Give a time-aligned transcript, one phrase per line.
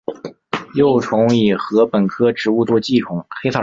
[0.73, 3.23] 幼虫以禾本科植物作寄主。